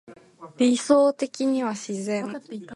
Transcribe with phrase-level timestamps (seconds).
[0.57, 2.25] 理想的には自然